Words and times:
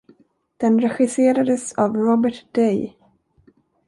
Den 0.61 0.79
regisserades 0.81 1.73
av 1.73 1.95
Robert 1.95 2.45
Day. 2.51 2.95